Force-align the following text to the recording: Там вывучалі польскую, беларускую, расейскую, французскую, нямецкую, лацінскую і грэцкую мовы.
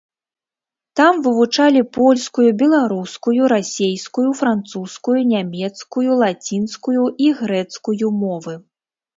Там 0.99 1.13
вывучалі 1.25 1.81
польскую, 1.97 2.45
беларускую, 2.61 3.41
расейскую, 3.53 4.25
французскую, 4.41 5.19
нямецкую, 5.35 6.11
лацінскую 6.25 7.03
і 7.27 7.33
грэцкую 7.45 8.07
мовы. 8.25 8.53